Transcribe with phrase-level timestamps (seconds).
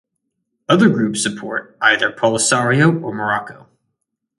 [0.67, 3.67] Other groups support either Polisario or Morocco.